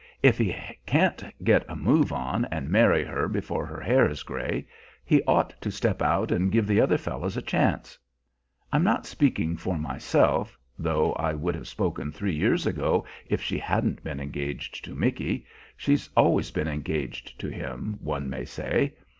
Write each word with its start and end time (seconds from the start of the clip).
If 0.23 0.39
he 0.39 0.55
can't 0.87 1.23
get 1.43 1.63
a 1.69 1.75
move 1.75 2.11
on 2.11 2.45
and 2.45 2.71
marry 2.71 3.03
her 3.03 3.27
before 3.27 3.67
her 3.67 3.79
hair 3.79 4.09
is 4.09 4.23
gray, 4.23 4.65
he 5.05 5.21
ought 5.27 5.51
to 5.61 5.69
step 5.69 6.01
out 6.01 6.31
and 6.31 6.51
give 6.51 6.65
the 6.65 6.81
other 6.81 6.97
fellows 6.97 7.37
a 7.37 7.41
chance. 7.43 7.99
I'm 8.73 8.83
not 8.83 9.05
speaking 9.05 9.55
for 9.57 9.77
myself, 9.77 10.57
though 10.79 11.13
I 11.13 11.33
would 11.35 11.53
have 11.53 11.67
spoken 11.67 12.11
three 12.11 12.33
years 12.33 12.65
ago 12.65 13.05
if 13.27 13.43
she 13.43 13.59
hadn't 13.59 14.03
been 14.03 14.19
engaged 14.19 14.83
to 14.85 14.95
Micky 14.95 15.45
she's 15.77 16.09
always 16.17 16.49
been 16.49 16.67
engaged 16.67 17.39
to 17.39 17.49
him, 17.49 17.99
one 18.01 18.27
may 18.27 18.45
say. 18.45 18.93